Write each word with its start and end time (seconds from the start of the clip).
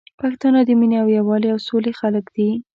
پښتانه 0.21 0.59
د 0.65 0.69
مينې 0.79 0.97
او 1.03 1.07
یوالي 1.17 1.47
او 1.53 1.59
سولي 1.67 1.91
خلګ 1.99 2.25
دي 2.35 2.49